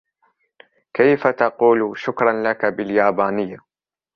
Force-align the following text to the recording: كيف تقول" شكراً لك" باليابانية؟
كيف 0.93 1.27
تقول" 1.27 1.91
شكراً 1.97 2.43
لك" 2.43 2.65
باليابانية؟ 2.75 3.57